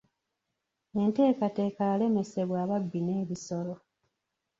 [1.01, 3.73] Enteekateeka yalemesebwa ababbi n'ebisolo.